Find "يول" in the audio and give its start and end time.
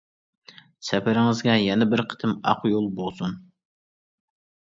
2.71-2.87